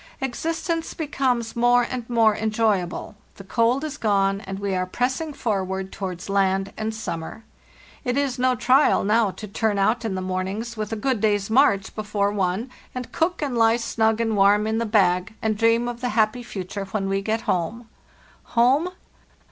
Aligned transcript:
Existence 0.19 0.95
becomes 0.95 1.55
more 1.55 1.83
and 1.83 2.09
more 2.09 2.33
en 2.33 2.49
joyable; 2.49 3.13
the 3.35 3.43
cold 3.43 3.83
is 3.83 3.97
gone, 3.97 4.41
and 4.47 4.57
we 4.57 4.73
are 4.73 4.87
pressing 4.87 5.31
forward 5.31 5.91
towards 5.91 6.27
land 6.27 6.73
and 6.75 6.91
summer. 6.95 7.43
It 8.03 8.17
is 8.17 8.39
no 8.39 8.55
trial 8.55 9.03
now 9.03 9.29
to 9.29 9.47
turn 9.47 9.77
out 9.77 10.03
in 10.03 10.15
the 10.15 10.19
mornings, 10.21 10.75
with 10.75 10.91
a 10.91 10.95
good 10.95 11.21
day's 11.21 11.51
march 11.51 11.93
before 11.93 12.29
o 12.29 12.31
and 12.31 12.35
ro) 12.35 12.39
one, 12.45 12.71
and 12.95 13.11
cook, 13.11 13.43
and 13.43 13.55
lie 13.55 13.77
snug 13.77 14.19
and 14.19 14.35
warm 14.35 14.65
in 14.65 14.79
the 14.79 14.87
ba 14.87 14.97
180 15.37 15.37
LARTHEST 15.39 15.41
NORTILT 15.43 15.59
dream 15.59 15.87
of 15.87 16.01
the 16.01 16.09
happy 16.09 16.41
future 16.41 16.85
when 16.85 17.07
we 17.07 17.21
get 17.21 17.41
home. 17.41 17.87
Home...? 18.57 18.89